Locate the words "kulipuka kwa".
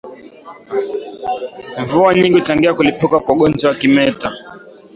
2.73-3.35